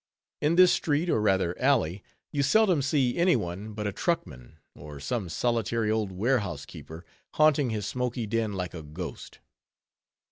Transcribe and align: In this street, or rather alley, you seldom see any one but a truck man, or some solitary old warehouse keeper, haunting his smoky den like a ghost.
In 0.41 0.55
this 0.55 0.71
street, 0.71 1.11
or 1.11 1.21
rather 1.21 1.55
alley, 1.61 2.01
you 2.31 2.41
seldom 2.41 2.81
see 2.81 3.19
any 3.19 3.35
one 3.35 3.73
but 3.73 3.85
a 3.85 3.91
truck 3.91 4.25
man, 4.25 4.57
or 4.73 4.99
some 4.99 5.29
solitary 5.29 5.91
old 5.91 6.11
warehouse 6.11 6.65
keeper, 6.65 7.05
haunting 7.35 7.69
his 7.69 7.85
smoky 7.85 8.25
den 8.25 8.53
like 8.53 8.73
a 8.73 8.81
ghost. 8.81 9.37